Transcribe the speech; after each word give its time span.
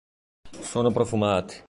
Sono 0.63 0.89
profumati. 0.89 1.57